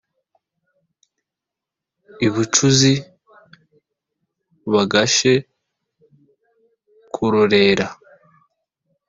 I 2.25 2.27
Bucuzi 2.33 2.93
bagashe 4.73 5.33
kurorera. 7.13 7.87